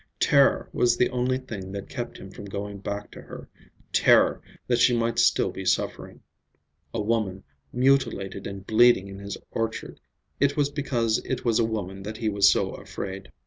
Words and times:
Terror 0.19 0.67
was 0.73 0.97
the 0.97 1.11
only 1.11 1.37
thing 1.37 1.71
that 1.73 1.87
kept 1.87 2.17
him 2.17 2.31
from 2.31 2.45
going 2.45 2.79
back 2.79 3.11
to 3.11 3.21
her, 3.21 3.47
terror 3.93 4.41
that 4.65 4.79
she 4.79 4.97
might 4.97 5.19
still 5.19 5.51
be 5.51 5.63
she, 5.63 5.75
that 5.75 5.75
she 5.75 5.75
might 5.75 5.75
still 5.77 5.83
be 5.83 5.89
suffering. 5.93 6.21
A 6.95 7.01
woman, 7.03 7.43
mutilated 7.71 8.47
and 8.47 8.65
bleeding 8.65 9.07
in 9.09 9.19
his 9.19 9.37
orchard—it 9.51 10.57
was 10.57 10.71
because 10.71 11.19
it 11.23 11.45
was 11.45 11.59
a 11.59 11.63
woman 11.63 12.01
that 12.01 12.17
he 12.17 12.29
was 12.29 12.49
so 12.49 12.71
afraid. 12.71 13.31